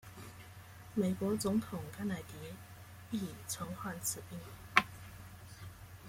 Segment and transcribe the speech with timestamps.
[0.95, 2.55] 美国总统甘乃迪
[3.15, 4.39] 亦曾患此病。